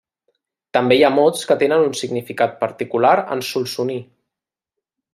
També 0.77 0.95
hi 0.99 1.03
ha 1.07 1.11
mots 1.17 1.43
que 1.51 1.59
tenen 1.65 1.85
un 1.89 1.93
significat 2.01 2.57
particular 2.65 3.15
en 3.37 3.45
solsoní. 3.53 4.03